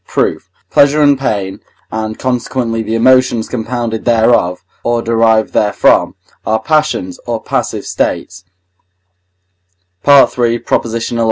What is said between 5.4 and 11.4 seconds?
therefrom, are passions, or passive states (III. xi.